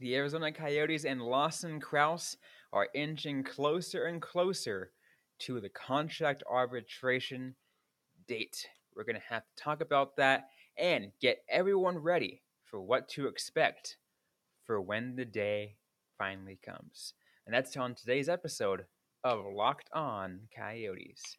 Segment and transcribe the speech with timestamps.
[0.00, 2.36] The Arizona Coyotes and Lawson Crouse
[2.72, 4.92] are inching closer and closer
[5.40, 7.56] to the contract arbitration
[8.28, 8.68] date.
[8.94, 13.26] We're going to have to talk about that and get everyone ready for what to
[13.26, 13.96] expect
[14.64, 15.74] for when the day
[16.16, 17.14] finally comes.
[17.44, 18.84] And that's on today's episode
[19.24, 21.38] of Locked On Coyotes.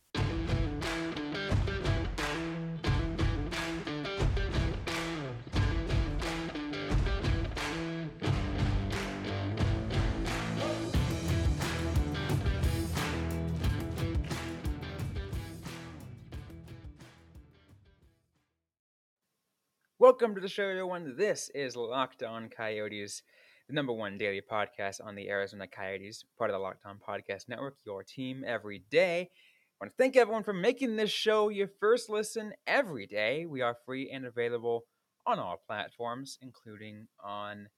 [20.11, 21.15] Welcome to the show, everyone.
[21.15, 23.23] This is Locked On Coyotes,
[23.69, 27.47] the number one daily podcast on the Arizona Coyotes, part of the Locked On Podcast
[27.47, 29.21] Network, your team every day.
[29.21, 33.45] I want to thank everyone for making this show your first listen every day.
[33.45, 34.83] We are free and available
[35.25, 37.69] on all platforms, including on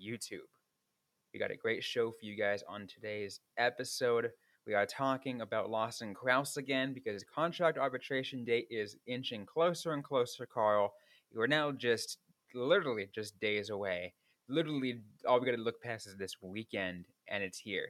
[0.00, 0.46] YouTube.
[1.34, 4.30] We got a great show for you guys on today's episode.
[4.68, 9.94] We are talking about Lawson Crouse again because his contract arbitration date is inching closer
[9.94, 10.92] and closer, Carl.
[11.36, 12.18] We're now just
[12.54, 14.14] literally just days away.
[14.48, 17.88] Literally, all we got to look past is this weekend, and it's here.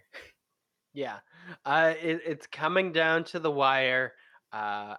[0.95, 1.19] Yeah,
[1.67, 4.15] uh, it, it's coming down to the wire.
[4.51, 4.95] Uh,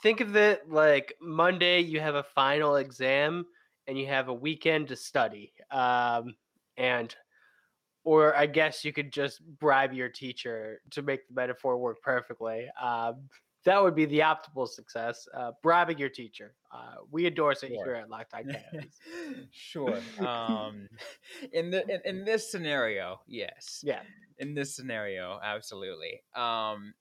[0.00, 3.44] think of it like Monday, you have a final exam,
[3.88, 5.52] and you have a weekend to study.
[5.72, 6.36] Um,
[6.76, 7.14] and
[8.04, 12.68] or I guess you could just bribe your teacher to make the metaphor work perfectly.
[12.80, 13.28] Um,
[13.64, 15.28] that would be the optimal success.
[15.36, 16.54] Uh, bribing your teacher.
[16.72, 17.84] Uh, we endorse it sure.
[17.84, 18.56] here at Locked On
[19.50, 20.00] sure.
[20.26, 20.88] Um,
[21.52, 23.80] in the in, in, this scenario, yes.
[23.84, 24.00] Yeah.
[24.38, 26.22] In this scenario, absolutely.
[26.34, 26.94] Um,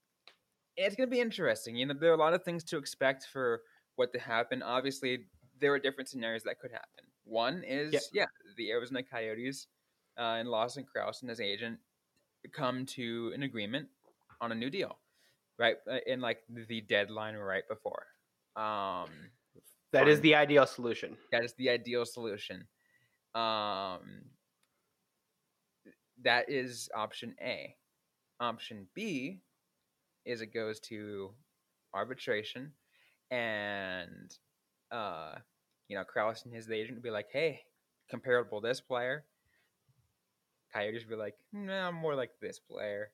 [0.77, 1.75] it's going to be interesting.
[1.75, 3.61] You know, there are a lot of things to expect for
[3.95, 4.61] what to happen.
[4.61, 5.25] Obviously,
[5.59, 7.05] there are different scenarios that could happen.
[7.23, 8.25] One is, yeah, yeah
[8.57, 9.67] the Arizona Coyotes
[10.17, 11.79] uh, and Lawson Crouse and his agent
[12.51, 13.87] come to an agreement
[14.39, 14.97] on a new deal
[15.61, 18.07] right uh, in like the deadline right before.
[18.55, 19.09] Um,
[19.93, 21.17] that is the ideal solution.
[21.31, 22.65] That is the ideal solution.
[23.35, 24.23] Um,
[26.23, 27.75] that is option A.
[28.39, 29.41] Option B
[30.25, 31.31] is it goes to
[31.93, 32.71] arbitration,
[33.29, 34.35] and
[34.91, 35.35] uh,
[35.87, 37.61] you know, Crouse and his agent would be like, "Hey,
[38.09, 39.25] comparable this player."
[40.73, 43.11] Coyotes would be like, "No, nah, more like this player,"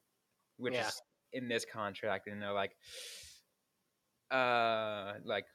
[0.58, 0.88] which yeah.
[0.88, 1.02] is
[1.38, 2.76] in this contract, and they're like,
[4.32, 5.46] uh, like,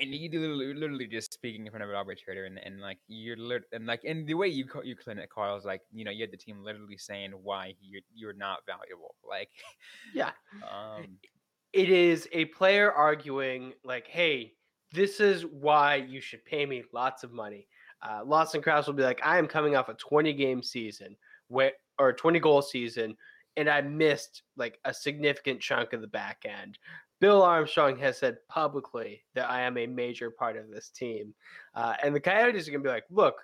[0.00, 3.36] and you literally, literally just speaking in front of an arbitrator, and, and like you're
[3.36, 6.10] lit- and like and the way you you clean it, Carl is like you know
[6.10, 9.50] you had the team literally saying why you're you're not valuable, like,
[10.14, 10.30] yeah,
[10.62, 11.18] um,
[11.72, 14.54] it is a player arguing like, hey,
[14.92, 17.66] this is why you should pay me lots of money.
[18.02, 21.16] Uh, Lawson Crouse will be like, I am coming off a 20 game season,
[21.48, 23.16] where or 20 goal season
[23.56, 26.78] and I missed like a significant chunk of the back end.
[27.20, 31.34] Bill Armstrong has said publicly that I am a major part of this team.
[31.74, 33.36] Uh, and the Coyotes are going to be like, look,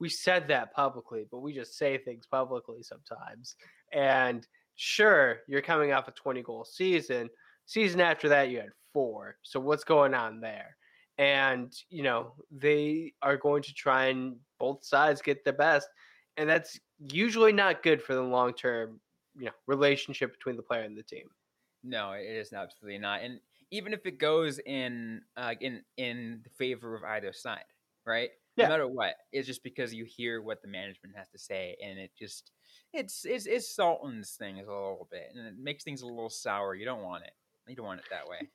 [0.00, 3.56] we said that publicly, but we just say things publicly sometimes.
[3.92, 7.28] And sure, you're coming off a 20 goal season.
[7.66, 9.36] Season after that, you had four.
[9.42, 10.76] So what's going on there?
[11.18, 15.88] And, you know, they are going to try and both sides get the best.
[16.36, 16.78] And that's
[17.12, 19.00] usually not good for the long term
[19.38, 21.28] you know relationship between the player and the team.
[21.84, 23.22] No, it is absolutely not.
[23.22, 23.40] And
[23.70, 27.64] even if it goes in uh, in in the favor of either side,
[28.06, 28.30] right?
[28.56, 28.64] Yeah.
[28.64, 31.98] No matter what, it's just because you hear what the management has to say, and
[31.98, 32.50] it just
[32.92, 36.74] it's it's it saltens things a little bit, and it makes things a little sour.
[36.74, 37.32] You don't want it.
[37.68, 38.48] You don't want it that way.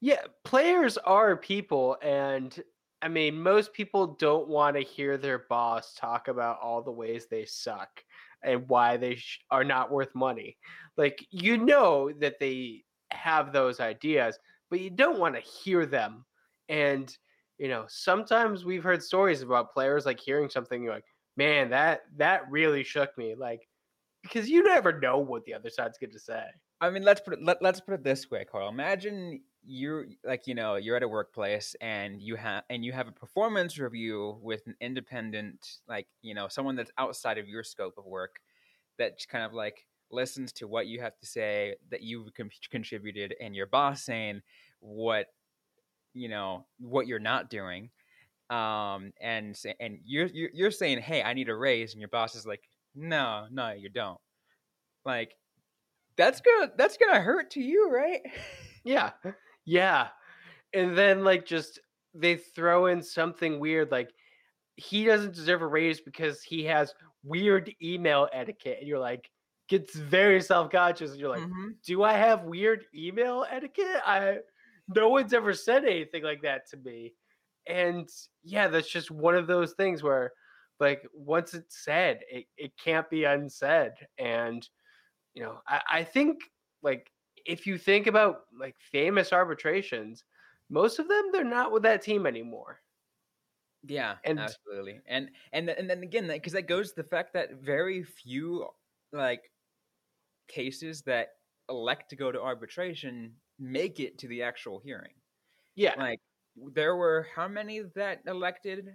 [0.00, 2.62] Yeah, players are people, and
[3.02, 7.26] I mean, most people don't want to hear their boss talk about all the ways
[7.26, 8.02] they suck
[8.42, 10.56] and why they sh- are not worth money.
[10.96, 14.38] Like you know that they have those ideas,
[14.70, 16.24] but you don't want to hear them.
[16.68, 17.14] And
[17.58, 21.04] you know, sometimes we've heard stories about players like hearing something you're like,
[21.36, 23.66] "Man, that that really shook me." Like
[24.22, 26.42] because you never know what the other side's going to say.
[26.80, 28.68] I mean, let's put it let, let's put it this way, Carl.
[28.68, 33.08] Imagine you're like you know you're at a workplace and you have and you have
[33.08, 37.94] a performance review with an independent like you know someone that's outside of your scope
[37.98, 38.36] of work
[38.98, 42.28] that kind of like listens to what you have to say that you've
[42.70, 44.40] contributed and your boss saying
[44.80, 45.26] what
[46.14, 47.90] you know what you're not doing
[48.50, 52.36] um and and you're, you're you're saying hey i need a raise and your boss
[52.36, 52.62] is like
[52.94, 54.20] no no you don't
[55.04, 55.34] like
[56.16, 58.20] that's gonna that's gonna hurt to you, right?
[58.84, 59.10] Yeah.
[59.66, 60.08] Yeah.
[60.74, 61.80] And then like just
[62.14, 64.12] they throw in something weird like
[64.76, 69.30] he doesn't deserve a raise because he has weird email etiquette and you're like
[69.68, 71.82] gets very self-conscious and you're like Mhm.
[71.84, 74.38] do i have weird email etiquette i
[74.88, 77.14] no one's ever said anything like that to me
[77.66, 78.08] and
[78.44, 80.32] yeah that's just one of those things where
[80.80, 84.68] like once it's said it, it can't be unsaid and
[85.34, 86.40] you know I, I think
[86.82, 87.10] like
[87.48, 90.24] if you think about like famous arbitrations
[90.68, 92.80] most of them they're not with that team anymore
[93.86, 95.00] Yeah, And- absolutely.
[95.06, 98.66] And and and then again, because that goes to the fact that very few
[99.12, 99.52] like
[100.48, 101.38] cases that
[101.68, 105.14] elect to go to arbitration make it to the actual hearing.
[105.76, 106.20] yeah Like
[106.74, 108.90] there were how many that elected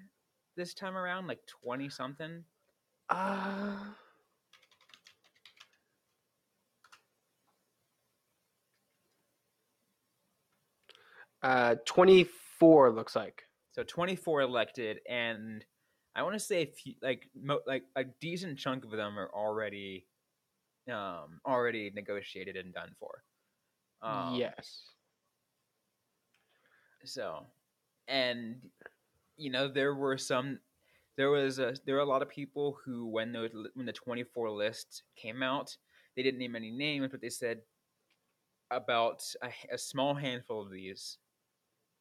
[0.58, 1.28] this time around?
[1.28, 2.44] Like twenty something.
[3.10, 3.94] uh,
[11.44, 15.64] uh 24 looks like So twenty four elected, and
[16.16, 19.30] I want to say a few, like mo- like a decent chunk of them are
[19.34, 20.08] already
[20.92, 23.24] um already negotiated and done for.
[24.02, 24.84] Um, yes
[27.04, 27.46] So,
[28.08, 28.58] and
[29.38, 30.60] you know, there were some,
[31.18, 34.24] there was a, there were a lot of people who, when those, when the twenty
[34.24, 35.76] four list came out,
[36.16, 37.60] they didn't name any names, but they said
[38.72, 39.22] about
[39.72, 41.18] a small handful of these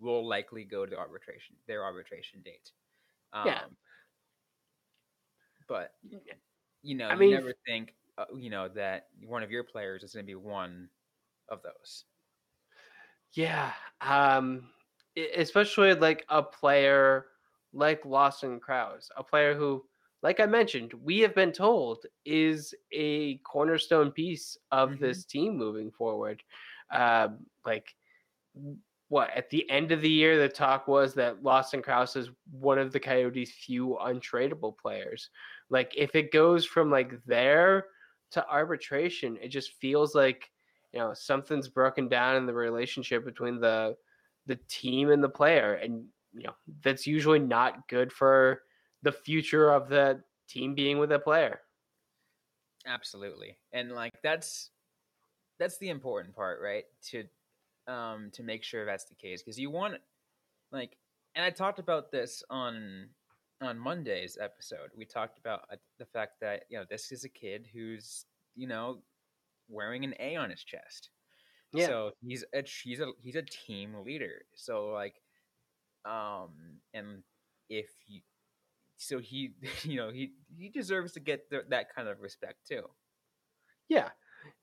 [0.00, 2.72] will likely go to arbitration, their arbitration date.
[3.32, 3.60] Um, Yeah.
[5.66, 5.94] But
[6.82, 10.02] you know, I you mean, never think, uh, you know, that one of your players
[10.04, 10.90] is going to be one
[11.48, 12.06] of those.
[13.32, 14.70] Yeah, um,
[15.16, 17.26] especially like a player
[17.72, 19.86] like Lawson Crouse, a player who,
[20.22, 24.98] like I mentioned, we have been told is a cornerstone piece of Mhm.
[24.98, 26.42] this team moving forward.
[26.90, 27.94] Um, like,
[29.10, 32.78] what at the end of the year, the talk was that Lawson Crouse is one
[32.78, 35.28] of the Coyotes' few untradeable players.
[35.68, 37.86] Like, if it goes from like there
[38.30, 40.50] to arbitration, it just feels like
[40.92, 43.94] you know something's broken down in the relationship between the
[44.46, 48.62] the team and the player and you know that's usually not good for
[49.02, 51.60] the future of the team being with a player
[52.86, 53.58] Absolutely.
[53.72, 54.70] And like that's
[55.58, 56.84] that's the important part, right?
[57.10, 57.24] To
[57.90, 59.94] um to make sure that's the case because you want
[60.72, 60.96] like
[61.34, 63.08] and I talked about this on
[63.60, 64.90] on Monday's episode.
[64.96, 68.24] We talked about uh, the fact that, you know, this is a kid who's,
[68.56, 69.02] you know,
[69.68, 71.10] wearing an A on his chest.
[71.72, 71.86] Yeah.
[71.86, 74.42] So he's a he's a he's a team leader.
[74.54, 75.14] So like
[76.04, 77.22] um and
[77.68, 78.22] if you
[78.96, 79.52] so he
[79.82, 82.82] you know he he deserves to get th- that kind of respect too.
[83.88, 84.08] yeah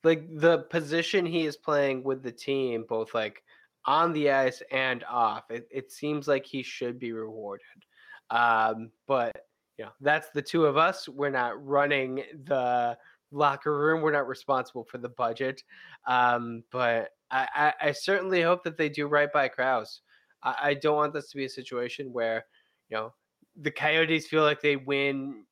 [0.03, 3.43] like the position he is playing with the team both like
[3.85, 7.65] on the ice and off it, it seems like he should be rewarded.
[8.29, 9.35] Um but
[9.77, 11.07] you know that's the two of us.
[11.07, 12.97] We're not running the
[13.31, 14.01] locker room.
[14.01, 15.63] We're not responsible for the budget.
[16.07, 20.01] Um but i i, I certainly hope that they do right by crouse.
[20.43, 22.45] I, I don't want this to be a situation where
[22.89, 23.13] you know
[23.59, 25.43] the coyotes feel like they win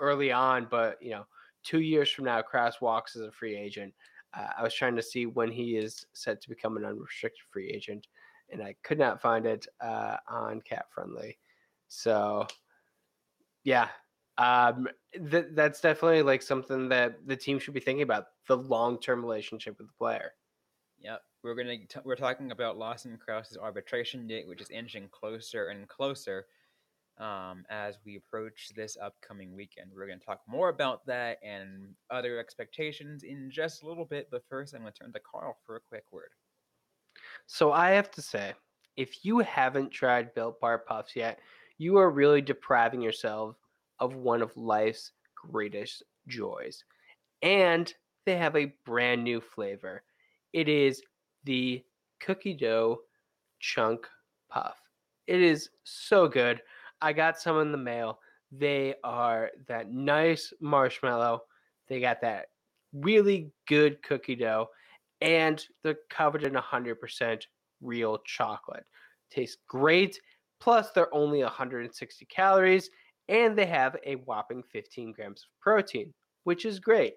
[0.00, 1.26] early on but you know
[1.62, 3.94] two years from now, Crouse walks as a free agent.
[4.36, 7.68] Uh, I was trying to see when he is set to become an unrestricted free
[7.68, 8.06] agent,
[8.50, 11.38] and I could not find it uh, on Cap Friendly.
[11.88, 12.46] So,
[13.64, 13.88] yeah,
[14.38, 14.88] um,
[15.30, 19.20] th- that's definitely like something that the team should be thinking about the long term
[19.20, 20.32] relationship with the player.
[21.00, 25.68] Yep, we're gonna t- we're talking about Lawson Crouse's arbitration date, which is inching closer
[25.68, 26.46] and closer
[27.20, 29.90] um, as we approach this upcoming weekend.
[29.94, 34.28] We're gonna talk more about that and other expectations in just a little bit.
[34.30, 36.30] But first, I'm gonna turn to Carl for a quick word.
[37.46, 38.54] So I have to say,
[38.96, 41.38] if you haven't tried Built Bar Puffs yet,
[41.78, 43.56] you are really depriving yourself
[43.98, 46.84] of one of life's greatest joys.
[47.42, 47.92] And
[48.26, 50.02] they have a brand new flavor.
[50.52, 51.02] It is
[51.44, 51.82] the
[52.20, 53.00] cookie dough
[53.60, 54.06] chunk
[54.50, 54.76] puff.
[55.26, 56.60] It is so good.
[57.02, 58.18] I got some in the mail.
[58.52, 61.42] They are that nice marshmallow.
[61.88, 62.46] They got that
[62.92, 64.68] really good cookie dough
[65.20, 67.42] and they're covered in 100%
[67.80, 68.84] real chocolate.
[69.30, 70.18] Tastes great.
[70.60, 72.90] Plus, they're only 160 calories
[73.28, 76.12] and they have a whopping 15 grams of protein,
[76.44, 77.14] which is great.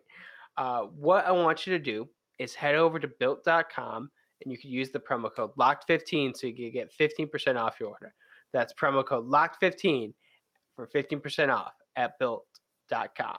[0.58, 2.08] Uh, what I want you to do
[2.40, 4.10] is head over to built.com
[4.44, 7.90] and you can use the promo code LOCKED15 so you can get 15% off your
[7.90, 8.14] order.
[8.54, 10.14] That's promo code LOCK15
[10.76, 13.38] for 15% off at built.com.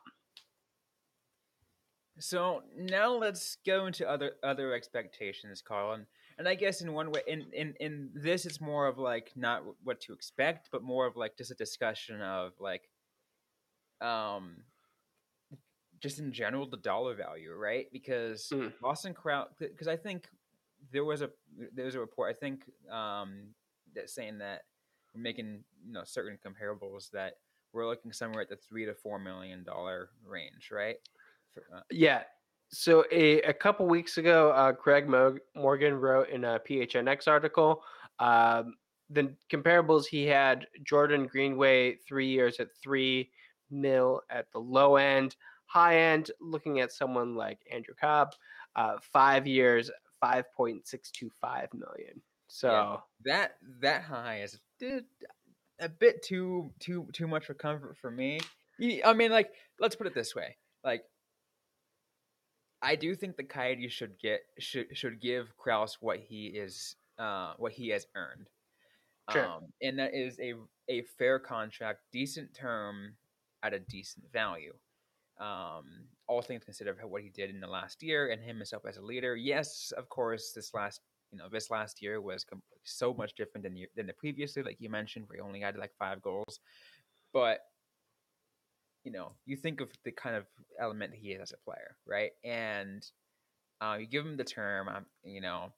[2.19, 5.95] So now let's go into other other expectations, Carl.
[5.95, 6.07] And,
[6.39, 9.65] and I guess in one way, in, in in this, it's more of like not
[9.83, 12.89] what to expect, but more of like just a discussion of like,
[14.01, 14.59] um,
[16.01, 17.87] just in general the dollar value, right?
[17.93, 18.73] Because Mm.
[18.81, 20.29] Lawson Crouse, because I think
[20.93, 21.31] there was a
[21.73, 23.55] there was a report I think um
[23.95, 24.63] that saying that
[25.15, 27.35] we're making you know certain comparables that
[27.73, 30.97] we're looking somewhere at the three to four million dollar range, right?
[31.53, 32.23] For, uh, Yeah.
[32.69, 37.83] So a, a couple weeks ago, uh, Craig Mo- Morgan wrote in a PHNX article
[38.19, 38.75] um,
[39.11, 43.31] the comparables he had Jordan Greenway three years at three
[43.71, 48.35] mil at the low end, high end looking at someone like Andrew Copp,
[48.77, 49.91] uh, five years,
[50.21, 52.21] five point six two five million.
[52.47, 55.01] So that that high is d-
[55.81, 58.41] a bit too too too much for comfort for me.
[59.05, 61.03] I mean, like let's put it this way, like.
[62.83, 67.55] I do think the Coyotes should get should should give Crouse what he is uh,
[67.57, 68.51] what he has earned.
[69.33, 69.47] Sure.
[69.47, 70.53] Um, and that is a
[70.91, 73.15] a fair contract, decent term
[73.63, 74.75] at a decent value.
[75.41, 78.99] Um, all things considered, what he did in the last year and him himself as
[78.99, 79.35] a leader.
[79.35, 81.01] Yes, of course, this last
[81.35, 84.55] you know this last year was com- so much different than the, than the previous
[84.55, 86.61] year, like you mentioned, where he only had like five goals.
[87.33, 87.59] But
[89.03, 90.47] you know, you think of the kind of
[90.81, 92.31] element he is as a player, right?
[92.45, 93.05] And
[93.81, 95.73] uh, you give him the term, um, you know,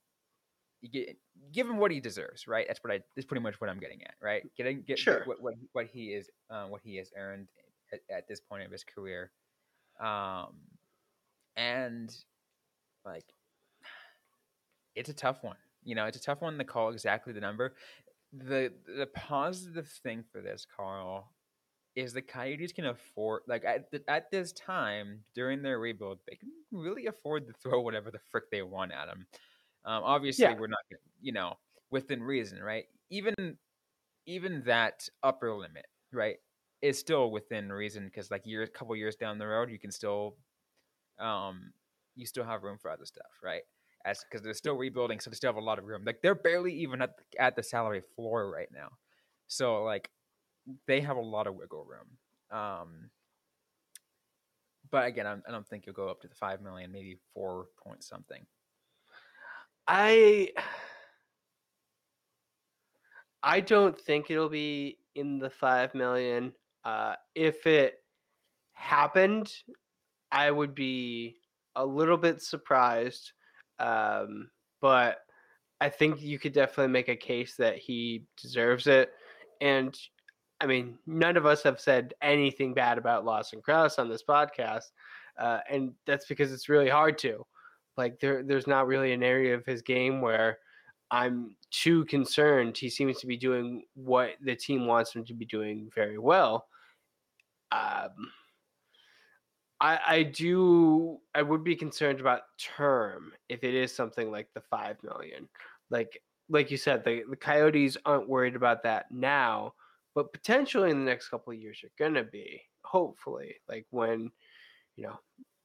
[0.83, 1.17] you get
[1.53, 2.67] give him what he deserves, right?
[2.69, 3.01] That's what I.
[3.17, 4.43] That's pretty much what I'm getting at, right?
[4.59, 5.21] Getting get, Sure.
[5.21, 7.49] get what, what what he is, uh, what he has earned
[7.95, 9.31] at, at this point of his career,
[10.05, 10.53] um,
[11.57, 12.15] and
[13.07, 13.25] like,
[14.97, 15.57] it's a tough one.
[15.85, 17.75] You know, it's a tough one to call exactly the number.
[18.33, 21.33] The the positive thing for this, Carl,
[21.95, 26.37] is the Coyotes can afford like at th- at this time during their rebuild, they
[26.37, 29.27] can really afford to throw whatever the frick they want at them.
[29.85, 30.57] Um, obviously, Yeah.
[30.59, 30.81] we're not,
[31.21, 31.59] you know,
[31.91, 32.87] within reason, right?
[33.11, 33.59] Even
[34.27, 36.39] even that upper limit, right,
[36.83, 39.93] is still within reason because like years, a couple years down the road, you can
[39.93, 40.37] still,
[41.19, 41.73] um,
[42.17, 43.63] you still have room for other stuff, right?
[44.07, 46.03] As because they're still rebuilding, so they still have a lot of room.
[46.07, 48.89] Like they're barely even at the, at the salary floor right now,
[49.49, 50.09] so like
[50.87, 52.57] they have a lot of wiggle room.
[52.57, 53.11] Um,
[54.91, 57.67] but again, I'm, I don't think you'll go up to the five million, maybe four
[57.83, 58.47] point something.
[59.89, 60.53] I
[63.43, 66.53] I don't think it'll be in the five million.
[66.85, 67.95] Uh, if it
[68.73, 69.53] happened,
[70.31, 71.39] I would be
[71.75, 73.33] a little bit surprised.
[73.79, 75.19] Um, but
[75.81, 79.11] I think you could definitely make a case that he deserves it.
[79.61, 79.97] And
[80.61, 84.91] I mean, none of us have said anything bad about Lawson Crouse on this podcast,
[85.39, 87.45] uh, and that's because it's really hard to.
[87.97, 90.59] Like there, there's not really an area of his game where
[91.11, 92.77] I'm too concerned.
[92.77, 96.67] He seems to be doing what the team wants him to be doing very well.
[97.71, 98.31] Um,
[99.81, 101.19] I, I do.
[101.35, 105.49] I would be concerned about term if it is something like the five million.
[105.91, 109.75] Like, like you said, the the Coyotes aren't worried about that now,
[110.15, 112.63] but potentially in the next couple of years, you're gonna be.
[112.85, 114.31] Hopefully, like when
[114.97, 115.19] you know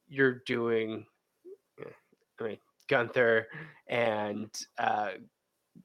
[0.08, 1.06] you're doing.
[1.80, 1.84] eh,
[2.40, 2.58] I mean,
[2.90, 3.44] Guenther
[3.88, 5.12] and uh,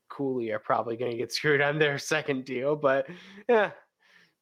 [0.10, 3.08] Cooley are probably to get screwed on their second deal, but
[3.48, 3.72] yeah,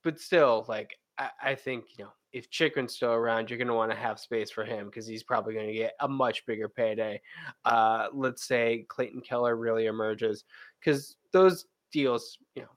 [0.03, 3.73] but still, like I, I think you know if Chychrun's still around, you're going to
[3.73, 6.67] want to have space for him because he's probably going to get a much bigger
[6.67, 7.21] payday.
[7.63, 10.43] Uh, let's say Clayton Keller really emerges
[10.79, 12.67] because those deals, you know,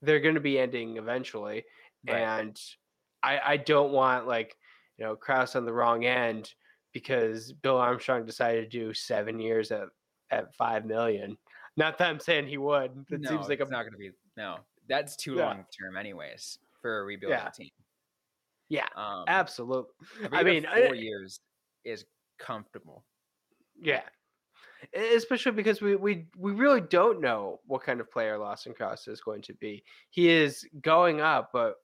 [0.00, 1.64] they're going to be ending eventually,
[2.08, 2.22] Right.
[2.22, 2.58] and
[3.22, 4.56] I, I don't want like
[4.96, 6.54] you know Crouse on the wrong end
[6.94, 9.88] because Bill Armstrong decided to do seven years at
[10.30, 11.36] at five million.
[11.76, 13.04] Not that I'm saying he would.
[13.10, 14.12] That no, seems like a it's not going to be.
[14.38, 15.46] No, that's too Yeah.
[15.46, 17.50] long term, anyways, for a rebuilding Yeah.
[17.50, 17.70] team.
[18.68, 19.86] Yeah, Um, absolute.
[20.32, 21.40] I mean, four I- years
[21.84, 22.04] is
[22.38, 23.04] comfortable.
[23.80, 24.02] Yeah.
[24.94, 29.20] Especially because we, we we really don't know what kind of player Lawson Crouse is
[29.20, 29.82] going to be.
[30.10, 31.76] He is going up, but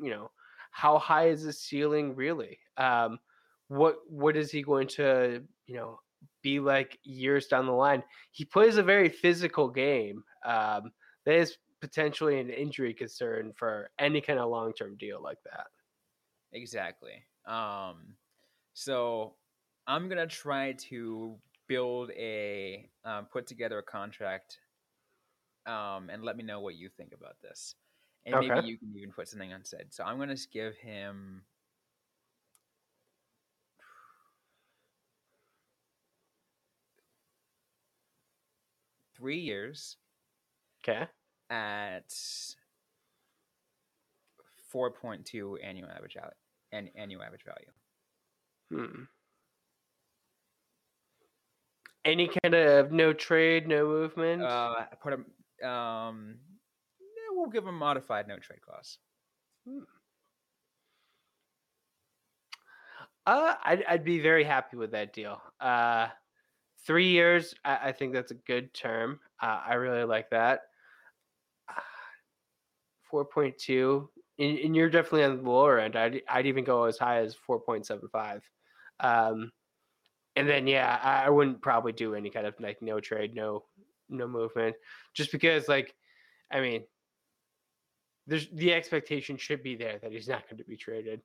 [0.00, 0.30] you know,
[0.70, 2.58] how high is his ceiling really?
[2.78, 3.18] Um,
[3.68, 6.00] what what is he going to you know
[6.42, 8.02] be like years down the line?
[8.32, 10.24] He plays a very physical game.
[10.42, 10.90] Um,
[11.26, 15.66] that is potentially an injury concern for any kind of long term deal like that.
[16.52, 17.24] Exactly.
[17.46, 18.14] Um,
[18.74, 19.34] so
[19.86, 21.36] I'm gonna try to
[21.66, 24.58] build a um, put together a contract,
[25.66, 27.74] um, and let me know what you think about this,
[28.26, 28.48] and okay.
[28.48, 29.92] maybe you can even put something unsaid.
[29.92, 31.42] So I'm gonna give him.
[39.16, 39.96] Three years.
[40.84, 41.08] Okay.
[41.50, 42.14] At
[44.74, 46.30] 4.2 annual average value
[46.72, 48.86] and annual average value.
[48.86, 49.02] Hmm.
[52.04, 54.42] Any kind of no trade, no movement?
[54.42, 55.26] Uh, I put him.
[55.68, 56.36] Um,
[57.00, 58.98] yeah, we'll give a modified no trade clause.
[63.26, 65.42] Uh, I'd, I'd be very happy with that deal.
[65.60, 66.08] Uh,
[66.86, 69.20] three years, I, I think that's a good term.
[69.42, 70.60] Uh, I really like that.
[73.10, 75.96] Four point two, and, and you're definitely on the lower end.
[75.96, 78.48] I'd I'd even go as high as four point seven five.
[79.00, 79.52] Um,
[80.36, 83.64] and then yeah, I, I wouldn't probably do any kind of like no trade, no
[84.08, 84.76] no movement,
[85.14, 85.94] just because like,
[86.50, 86.84] I mean,
[88.26, 91.22] there's the expectation should be there that he's not going to be traded.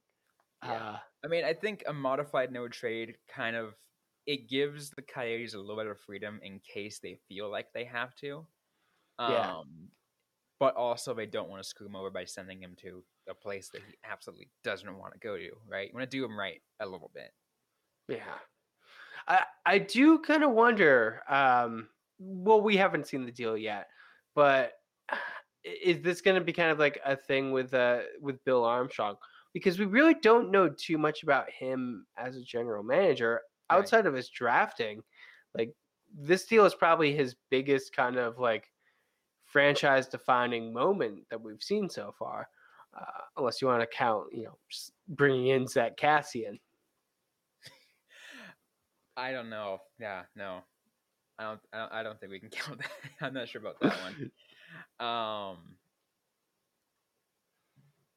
[0.64, 0.72] Yeah.
[0.74, 3.76] Uh, I mean, I think a modified no trade kind of
[4.26, 7.84] it gives the Coyotes a little bit of freedom in case they feel like they
[7.84, 8.48] have to.
[9.20, 9.62] Um, Yeah.
[10.64, 13.68] But also, they don't want to screw him over by sending him to a place
[13.74, 15.50] that he absolutely doesn't want to go to.
[15.68, 15.90] Right?
[15.90, 17.32] You want to do him right a little bit.
[18.08, 18.38] Yeah.
[19.28, 23.88] I I do kind of wonder um well we haven't seen the deal yet,
[24.36, 24.72] but
[25.66, 29.18] is this going to be kind of like a thing with uh with Bill Armstrong
[29.54, 33.80] because we really don't know too much about him as a general manager Right.
[33.80, 35.04] outside of his drafting.
[35.58, 35.74] Like
[36.16, 38.72] this deal is probably his biggest kind of like
[39.54, 42.50] franchise defining moment that we've seen so far.
[43.00, 44.58] Uh, unless you want to count, you know,
[45.08, 46.60] bringing in Zack Kassian.
[49.18, 49.80] I don't know.
[50.00, 50.60] Yeah, no,
[51.40, 51.60] I don't.
[51.72, 52.92] I don't, I don't think we can count that.
[53.22, 54.32] I'm not sure about that one.
[55.00, 55.58] Um,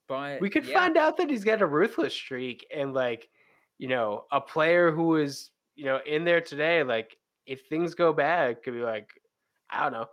[0.09, 3.29] but we could yeah, find out that he's got a ruthless streak and like
[3.79, 8.13] you know a player who is you know in there today like if things go
[8.13, 9.09] bad could be like
[9.69, 10.07] i don't know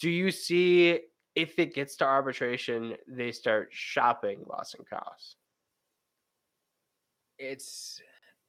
[0.00, 1.00] do you see
[1.36, 5.36] if it gets to arbitration they start shopping lawson crouse
[7.40, 8.00] it's.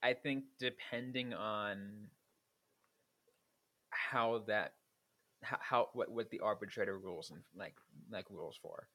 [0.04, 2.08] I think depending on
[3.92, 4.74] how that,
[5.44, 7.76] how, how what what the arbitrator rules and like
[8.12, 8.88] like rules for,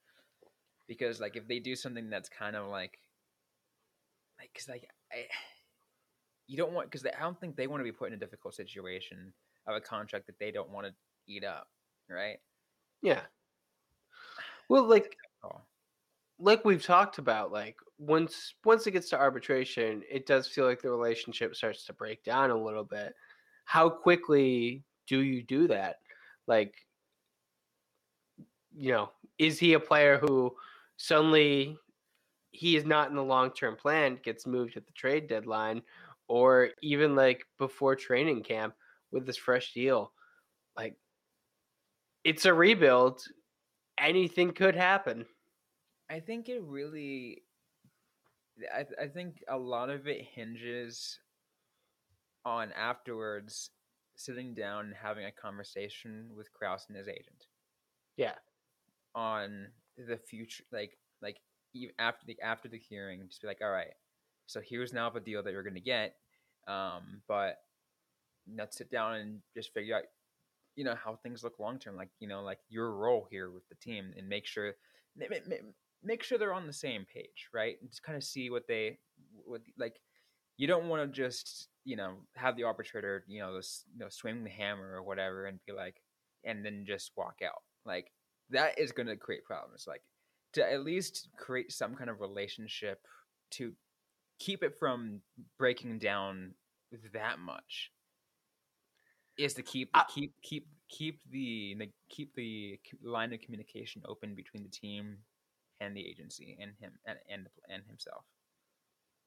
[0.88, 2.98] because like if they do something that's kind of like,
[4.38, 5.26] like because like I,
[6.46, 8.54] you don't want because I don't think they want to be put in a difficult
[8.54, 9.32] situation
[9.68, 10.92] of a contract that they don't want to
[11.28, 11.68] eat up,
[12.08, 12.38] right?
[13.02, 13.20] yeah.
[14.68, 15.16] Well like
[16.38, 20.82] like we've talked about like once once it gets to arbitration it does feel like
[20.82, 23.14] the relationship starts to break down a little bit.
[23.64, 25.96] How quickly do you do that?
[26.46, 26.74] Like
[28.76, 30.54] you know is he a player who
[30.96, 31.76] suddenly
[32.50, 35.82] he is not in the long-term plan gets moved at the trade deadline
[36.28, 38.74] or even like before training camp
[39.12, 40.12] with this fresh deal
[40.76, 40.96] like
[42.26, 43.22] it's a rebuild.
[43.98, 45.24] Anything could happen.
[46.10, 47.42] I think it really.
[48.74, 51.20] I I think a lot of it hinges
[52.44, 53.70] on afterwards
[54.16, 57.46] sitting down and having a conversation with Crouse and his agent.
[58.16, 58.34] Yeah.
[59.14, 61.38] On the future, like like
[61.74, 63.94] even after the after the hearing, just be like, all right,
[64.46, 66.16] so here's now the deal that you're gonna get,
[66.68, 67.58] um, but
[68.56, 70.04] let's sit down and just figure out,
[70.76, 73.68] you know, how things look long term, like you know, like your role here with
[73.68, 74.74] the team, and make sure
[75.16, 75.70] ma- ma- ma-
[76.02, 77.76] make sure they're on the same page, right?
[77.80, 78.98] And just kind of see what they
[79.44, 80.00] what like.
[80.58, 84.08] You don't want to just you know have the arbitrator you know this you know
[84.10, 86.02] swing the hammer or whatever and be like
[86.44, 88.10] and then just walk out like
[88.50, 90.02] that is going to create problems like
[90.52, 93.00] to at least create some kind of relationship
[93.52, 93.72] to
[94.38, 95.20] keep it from
[95.58, 96.52] breaking down
[97.12, 97.92] that much
[99.38, 104.34] is to keep I- keep keep keep the the- keep the line of communication open
[104.34, 105.18] between the team
[105.80, 108.24] and the agency and him and and, and himself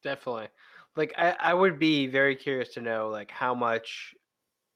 [0.04, 0.48] Definitely.
[0.96, 4.16] Like I, I would be very curious to know like how much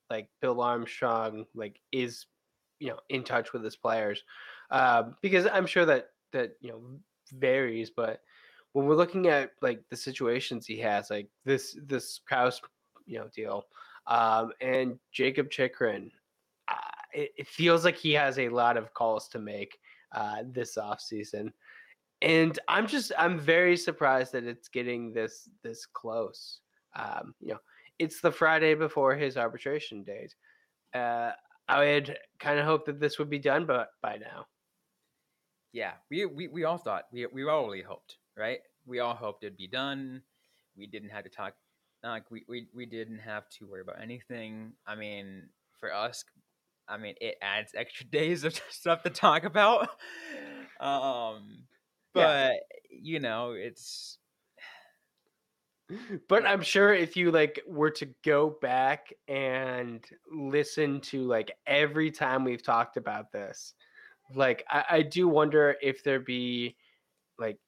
[0.10, 2.26] like Bill Armstrong like is
[2.80, 4.22] you know in touch with his players.
[4.70, 6.82] Um, because I'm sure that that you know
[7.32, 8.22] varies, but
[8.74, 12.60] when we're looking at like the situations he has, like this this Crouse
[13.06, 13.64] you know deal,
[14.08, 16.12] um, and Jakob Chychrun,
[16.68, 16.76] uh,
[17.14, 19.78] it, it feels like he has a lot of calls to make
[20.14, 21.52] uh, this offseason
[22.22, 26.62] and I'm just I'm very surprised that it's getting this this close.
[26.96, 27.60] Um, you know,
[28.00, 30.34] it's the Friday before his arbitration date.
[30.94, 31.32] Uh,
[31.68, 34.46] I had kind of hoped that this would be done, but by now,
[35.74, 39.44] yeah we, we we all thought we we all really hoped right we all hoped
[39.44, 40.22] it'd be done
[40.78, 41.54] we didn't have to talk
[42.12, 45.44] like we, we we didn't have to worry about anything i mean
[45.80, 46.24] for us
[46.88, 49.90] I mean, it adds extra days of stuff to talk about.
[50.80, 51.64] Um,
[52.14, 52.54] but yeah.
[52.90, 54.18] you know, it's.
[56.28, 62.12] But I'm sure if you like were to go back and listen to like every
[62.12, 63.76] time we've talked about this,
[64.36, 66.76] like I, I do wonder if there be
[67.40, 67.60] like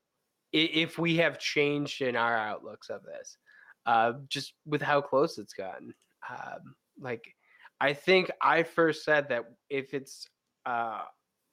[0.52, 3.38] if we have changed in our outlooks of this,
[3.86, 5.93] uh, just with how close it's gotten.
[6.30, 7.24] Um, like,
[7.80, 10.28] I think I first said that if it's
[10.65, 11.02] uh,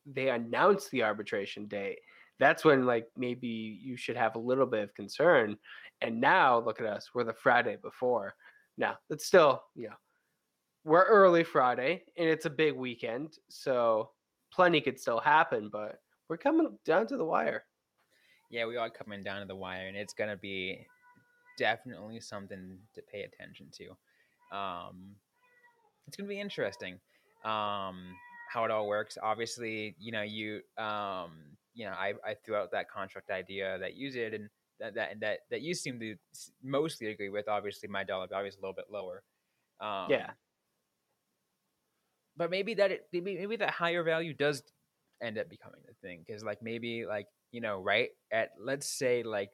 [0.06, 1.98] they announce the arbitration date,
[2.38, 5.56] that's when like maybe you should have a little bit of concern.
[6.00, 8.34] And now look at us, we're the Friday before.
[8.78, 9.94] Now it's still, you know,
[10.84, 14.10] we're early Friday and it's a big weekend, so
[14.52, 17.64] plenty could still happen, but we're coming down to the wire.
[18.50, 20.86] Yeah, we are coming down to the wire, and it's gonna be
[21.58, 24.56] definitely something to pay attention to.
[24.56, 25.16] Um,
[26.06, 26.98] it's gonna be interesting
[27.44, 28.14] um,
[28.52, 29.18] how it all works.
[29.22, 31.32] Obviously, you know, you um,
[31.74, 34.48] you know, I, I threw out that contract idea that you did, and
[34.80, 36.16] that that that that you seem to
[36.62, 37.48] mostly agree with.
[37.48, 39.22] Obviously, my dollar value is a little bit lower.
[39.80, 40.30] Um, yeah,
[42.36, 44.62] but maybe that it, maybe maybe that higher value does
[45.22, 49.22] end up becoming the thing because like maybe like you know right at let's say
[49.22, 49.50] like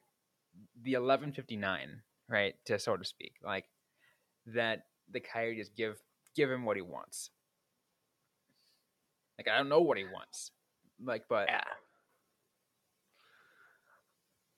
[0.81, 3.65] the 1159 right to so to speak like
[4.45, 5.99] that the coyotes give
[6.35, 7.31] give him what he wants.
[9.37, 10.51] Like i don't know what he wants
[11.03, 11.63] like but yeah.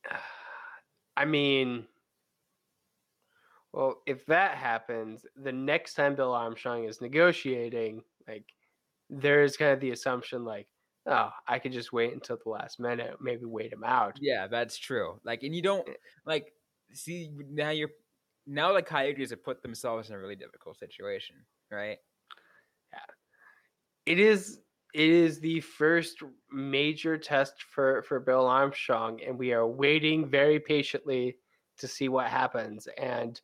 [1.18, 1.86] I mean
[3.74, 8.46] well if that happens the next time bill armstrong is negotiating like
[9.10, 10.68] there's kind of the assumption like
[11.08, 14.18] oh, I could just wait until the last minute, maybe wait him out.
[14.22, 15.20] Yeah, that's true.
[15.24, 15.94] Like, and you don't eh.
[16.26, 16.54] like
[16.94, 17.92] see now you're
[18.48, 21.36] now the Coyotes have put themselves in a really difficult situation,
[21.70, 21.98] right?
[22.94, 23.00] Yeah,
[24.06, 24.60] it is.
[24.94, 26.18] It is the first
[26.52, 31.38] major test for for Bill Armstrong, and we are waiting very patiently
[31.78, 32.88] to see what happens.
[32.98, 33.40] And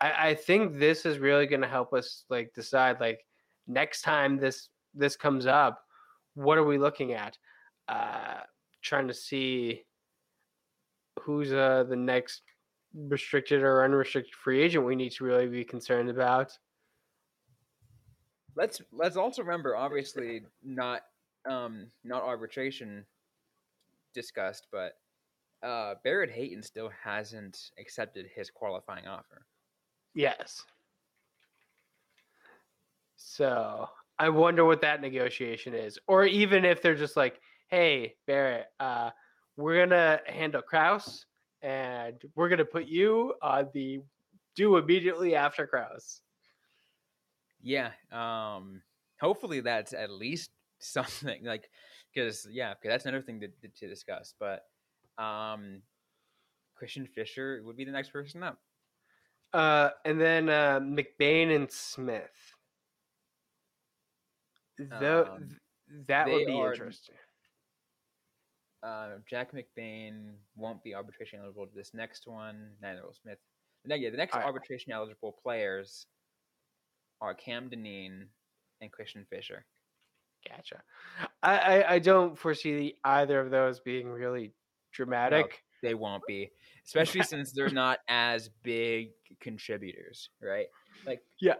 [0.00, 3.24] I, I think this is really going to help us like decide like
[3.66, 5.82] next time this this comes up
[6.34, 7.36] what are we looking at?
[7.88, 8.40] Uh,
[8.82, 9.82] trying to see
[11.20, 12.42] who's uh, the next
[12.94, 16.56] restricted or unrestricted free agent we need to really be concerned about.
[18.56, 21.02] Let's let's also remember, obviously, not
[21.48, 23.04] um, not arbitration
[24.12, 24.94] discussed, but
[25.62, 29.46] uh, Barrett Hayton still hasn't accepted his qualifying offer.
[30.14, 30.64] Yes.
[33.16, 33.88] So
[34.20, 39.10] I wonder what that negotiation is, or even if they're just like, "Hey, Barrett, uh,
[39.56, 41.24] we're gonna handle Crouse,
[41.62, 44.02] and we're gonna put you on the
[44.54, 46.20] do immediately after Crouse."
[47.62, 47.92] Yeah.
[48.12, 48.82] Um.
[49.22, 51.70] Hopefully, that's at least something like
[52.12, 54.34] because yeah, because that's another thing to, to discuss.
[54.38, 54.66] But
[55.16, 55.80] um,
[56.74, 58.58] Christian Fischer would be the next person up.
[59.54, 62.54] Uh, and then uh, McBain and Smith.
[64.92, 65.48] Um,
[66.06, 67.14] that would be are, interesting.
[68.82, 72.70] Uh, Jack McBain won't be arbitration eligible to this next one.
[72.80, 73.38] Neither will Smith.
[73.84, 76.06] The, yeah, the next arbitration eligible players
[77.20, 78.26] are Cam Dineen
[78.80, 79.64] and Christian Fischer.
[80.48, 80.82] Gotcha.
[81.42, 84.52] I, I, I don't foresee either of those being really
[84.92, 85.62] dramatic.
[85.82, 86.50] No, they won't be,
[86.86, 90.66] especially since they're not as big contributors, right?
[91.06, 91.54] Like, yeah,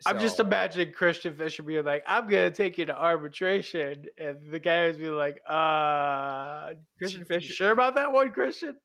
[0.00, 4.50] so, I'm just imagining Christian Fischer being like, "I'm gonna take you to arbitration," and
[4.50, 8.76] the guys be like, "Uh, Christian Fischer, sure about that one, Christian?"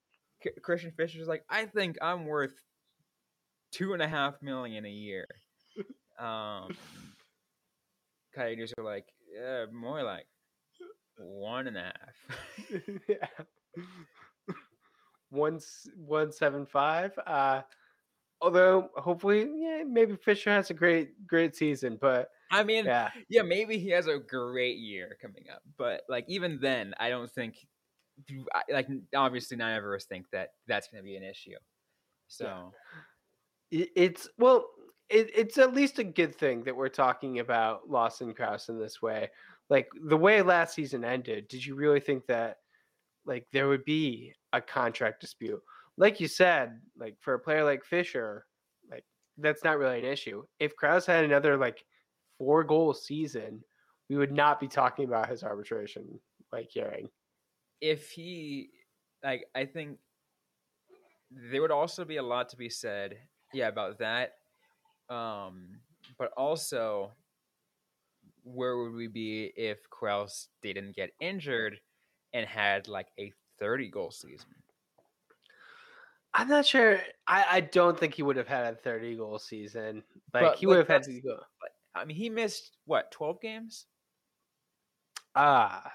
[0.61, 2.53] Christian Fischer's like, "I think I'm worth
[3.71, 5.25] two and a half million a year."
[6.19, 6.75] um,
[8.33, 10.27] Coyotes are like, "Yeah, more like
[11.17, 12.39] one and a half."
[13.07, 13.27] yeah,
[15.29, 15.59] one
[15.95, 17.17] one seven five.
[17.25, 17.61] Uh
[18.45, 23.41] Although hopefully, yeah, maybe Fischer has a great great season, but I mean, yeah, yeah,
[23.41, 25.63] maybe he has a great year coming up.
[25.79, 27.55] But like even then, I don't think
[28.69, 31.55] like obviously none of us think that that's going to be an issue.
[32.27, 32.71] So
[33.71, 33.85] yeah.
[33.95, 34.67] it's well,
[35.09, 39.01] it, it's at least a good thing that we're talking about Lawson Crouse in this
[39.01, 39.31] way.
[39.71, 42.57] Like the way last season ended, did you really think that
[43.25, 45.63] like there would be a contract dispute?
[45.97, 48.45] Like you said, like for a player like Fischer,
[48.91, 49.05] like
[49.37, 50.43] that's not really an issue.
[50.59, 51.83] If Crouse had another like
[52.37, 53.63] four goal season,
[54.09, 56.19] we would not be talking about his arbitration
[56.51, 57.09] like hearing.
[57.81, 58.69] If he
[59.23, 59.97] like I think
[61.31, 63.17] there would also be a lot to be said,
[63.53, 64.33] yeah, about that.
[65.09, 65.79] Um,
[66.17, 67.11] but also
[68.43, 71.79] where would we be if Crouse didn't get injured
[72.33, 74.47] and had like a 30 goal season?
[76.37, 76.99] I'm not sure.
[77.27, 80.03] I, I don't think he would have had a 30 goal season.
[80.33, 81.39] Like But- he would but have had go.
[81.95, 83.85] I mean, he missed what 12 games?
[85.33, 85.91] Ah,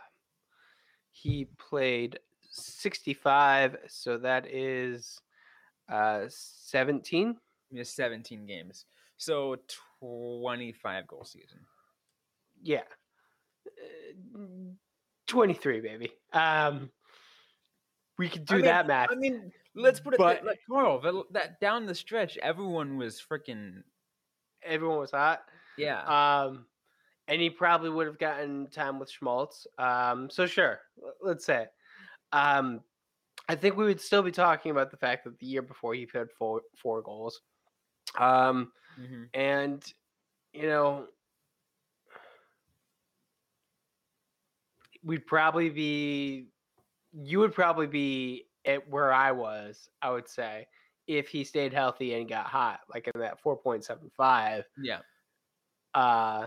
[1.12, 2.18] he played
[2.50, 5.20] 65, so that is
[5.90, 7.36] uh 17.
[7.70, 8.86] He missed 17 games,
[9.18, 9.56] so
[10.00, 11.60] 25 goal season.
[12.62, 12.82] Yeah,
[13.66, 14.40] Uh,
[15.26, 16.12] 23, baby.
[16.32, 16.90] Um,
[18.18, 19.08] we could do I mean- that math.
[19.10, 21.00] I mean, let's put it But- that, like Carl.
[21.00, 23.82] That, that down the stretch, everyone was freaking
[24.62, 25.42] Everyone was hot.
[25.78, 26.02] yeah.
[26.04, 26.66] Um,
[27.28, 29.66] and he probably would have gotten time with Schmaltz.
[29.78, 30.80] Um, so sure,
[31.22, 31.66] let's say.
[32.32, 32.80] Um,
[33.48, 36.06] I think we would still be talking about the fact that the year before he
[36.12, 37.40] had four four goals.
[38.18, 39.28] Um, Mhm.
[39.34, 39.94] and
[40.52, 41.06] you know,
[45.02, 46.48] we'd probably be,
[47.12, 49.88] you would probably be at where I was.
[50.02, 50.66] I would say
[51.06, 54.64] if he stayed healthy and got hot, like in that four point seven five.
[54.82, 55.00] Yeah,
[55.94, 56.46] Uh,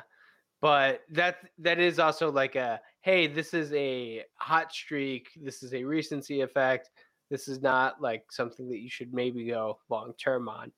[0.62, 5.30] but that that is also like a hey, this is a hot streak.
[5.42, 6.90] This is a recency effect.
[7.30, 10.72] This is not like something that you should maybe go long term on.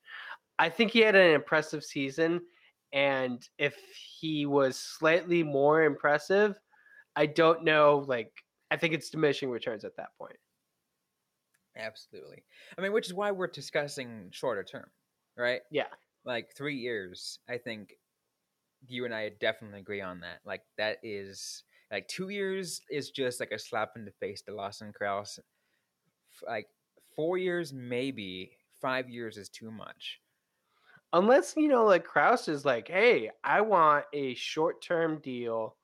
[0.57, 2.41] I think he had an impressive season,
[2.93, 3.75] and if
[4.19, 6.57] he was slightly more impressive,
[7.15, 8.05] I don't know.
[8.07, 8.31] Like,
[8.71, 10.37] I think it's diminishing returns at that point.
[11.77, 12.43] Absolutely.
[12.77, 14.89] I mean, which is why we're discussing shorter term,
[15.37, 15.61] right?
[15.69, 15.87] Yeah.
[16.25, 17.39] Like three years.
[17.49, 17.95] I think
[18.87, 20.39] you and I definitely agree on that.
[20.45, 24.55] Like that is like two years is just like a slap in the face to
[24.55, 25.39] Lawson Crouse.
[26.47, 26.67] Like
[27.15, 30.21] four years, maybe five years is too much.
[31.13, 35.77] unless you know like Crouse is like, hey, I want a short term deal,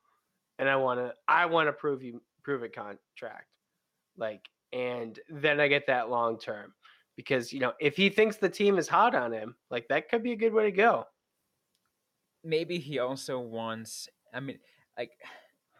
[0.59, 3.47] and I want to I want to prove you prove it contract,
[4.17, 6.73] like, and then I get that long term
[7.15, 10.23] because you know if he thinks the team is hot on him, like that could
[10.23, 11.05] be a good way to go.
[12.43, 14.57] maybe he also wants i mean
[14.97, 15.11] like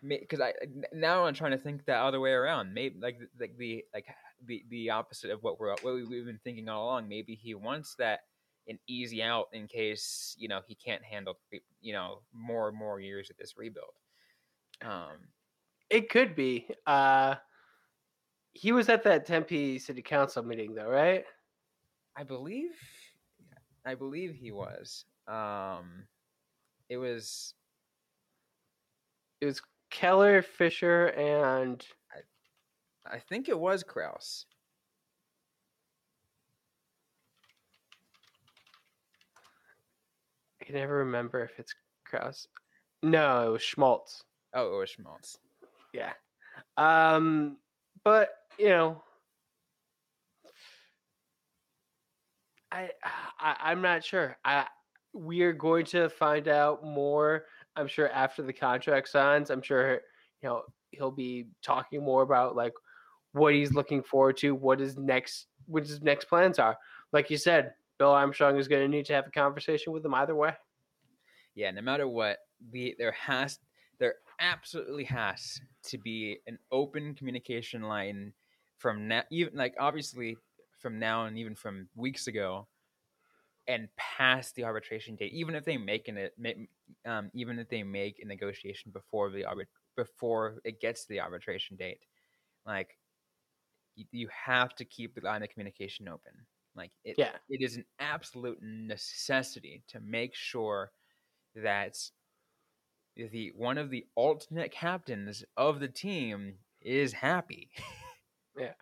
[0.07, 0.53] because I
[0.93, 4.05] now i'm trying to think the other way around maybe like like the like
[4.45, 7.53] the the opposite of what we're what we- we've been thinking all along maybe he
[7.55, 8.21] wants that
[8.67, 11.37] an easy out in case you know he can't handle
[11.81, 13.93] you know more and more years of this rebuild
[14.83, 15.17] um
[15.89, 16.67] It could be.
[16.87, 17.35] Uh,
[18.53, 21.23] he was at that Tempe City Council meeting though, right?
[22.17, 22.71] i believe
[23.85, 26.03] i believe he was um
[26.89, 27.53] it was
[29.39, 31.81] It was Keller, Fischer, and
[33.09, 34.45] i think it was crouse
[40.61, 41.73] I can never remember if it's
[42.05, 42.47] Crouse.
[43.03, 44.23] No, it was Schmaltz.
[44.53, 45.39] oh it was schmaltz
[45.93, 46.11] Yeah.
[46.77, 47.57] Um,
[48.03, 49.03] but you know,
[52.71, 52.89] I,
[53.39, 54.37] I I'm not sure.
[54.45, 54.65] I
[55.13, 57.45] we are going to find out more.
[57.75, 59.49] I'm sure after the contract signs.
[59.49, 60.01] I'm sure
[60.41, 62.73] you know he'll be talking more about like
[63.33, 66.77] what he's looking forward to, what his next, what his next plans are.
[67.13, 70.13] Like you said, Bill Armstrong is going to need to have a conversation with him
[70.13, 70.53] either way.
[71.55, 72.39] yeah no matter what
[72.71, 73.59] the there has
[73.99, 78.33] there absolutely has to be an open communication line
[78.81, 80.35] from now even like obviously
[80.79, 82.67] from now and even from weeks ago
[83.67, 86.33] and past the arbitration date even if they make an it
[87.05, 91.19] um, even if they make a negotiation before the arbit- before it gets to the
[91.19, 91.99] arbitration date
[92.65, 92.97] like
[93.95, 96.33] you, you have to keep the line of communication open
[96.75, 97.35] like it, Yeah.
[97.49, 100.91] it is an absolute necessity to make sure
[101.55, 101.97] that
[103.15, 107.69] the one of the alternate captains of the team is happy.
[108.57, 108.73] Yeah.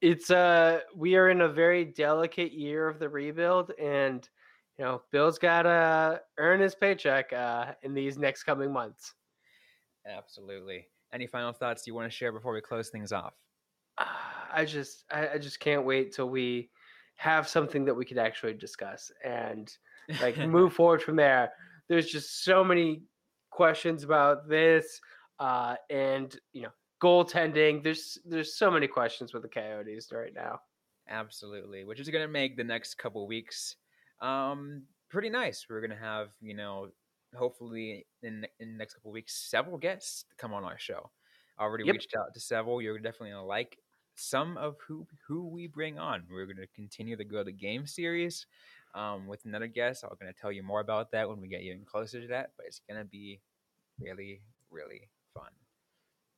[0.00, 4.28] It's uh we are in a very delicate year of the rebuild and
[4.78, 9.14] you know, Bill's got to earn his paycheck uh in these next coming months.
[10.06, 10.88] Absolutely.
[11.12, 13.34] Any final thoughts you want to share before we close things off?
[13.98, 16.70] Ah, I just I, I just can't wait till we
[17.16, 19.72] have something that we could actually discuss and
[20.20, 21.52] like move forward from there.
[21.88, 23.04] There's just so many
[23.50, 25.00] questions about this
[25.38, 27.82] uh and you know, goaltending.
[27.82, 30.60] There's there's so many questions with the Coyotes right now.
[31.08, 33.76] Absolutely, which is going to make the next couple weeks
[34.20, 35.66] um pretty nice.
[35.68, 36.90] We're going to have, you know,
[37.34, 41.10] hopefully in in the next couple weeks several guests come on our show.
[41.58, 41.96] Already Yep.
[41.96, 42.80] reached out to several.
[42.80, 43.78] You're definitely going to like
[44.14, 46.26] some of who who we bring on.
[46.30, 48.46] We're going to continue the Go the Game series
[48.94, 50.04] um, with another guest.
[50.04, 52.52] I'm going to tell you more about that when we get even closer to that.
[52.56, 53.42] But it's going to be
[54.00, 55.50] really, really fun.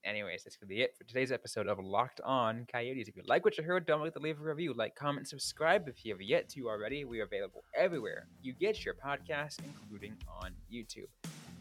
[0.06, 3.08] Anyways, that's gonna be it for today's episode of Locked On Coyotes.
[3.08, 5.88] If you like what you heard, don't forget to leave a review, like, comment, subscribe
[5.88, 7.04] if you have yet to already.
[7.04, 11.08] We are available everywhere you get your podcast, including on YouTube.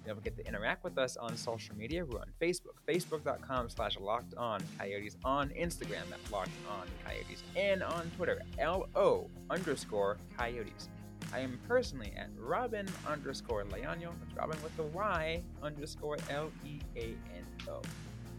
[0.06, 2.06] Don't forget to interact with us on social media.
[2.06, 7.82] We're on Facebook, facebook.com slash locked on coyotes, on Instagram at locked on coyotes, and
[7.82, 10.88] on Twitter, LO underscore coyotes.
[11.34, 14.12] I am personally at Robyn underscore Leano.
[14.20, 17.82] That's Robyn with the Y underscore L E A N O.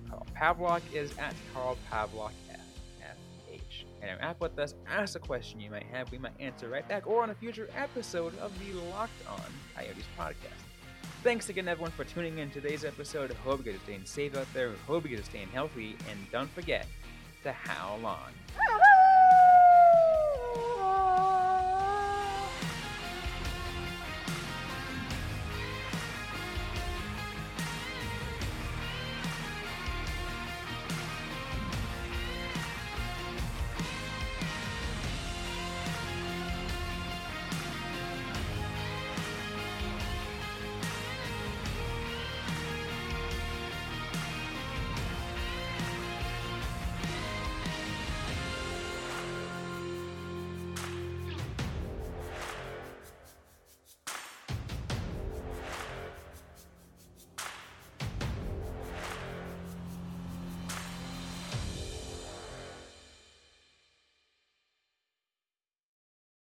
[0.06, 2.60] Uh, Carl Pavlock is at Carl Pavlock F
[3.02, 3.16] F
[3.52, 3.86] H.
[4.02, 7.22] Interact with us, ask a question you might have, we might answer right back, or
[7.22, 9.40] on a future episode of the Locked On
[9.74, 10.34] Coyotes podcast.
[11.22, 13.32] Thanks again, everyone, for tuning in today's episode.
[13.32, 14.72] Hope you guys are staying safe out there.
[14.86, 15.96] Hope you guys are staying healthy.
[16.08, 16.86] And don't forget
[17.42, 18.32] to howl on.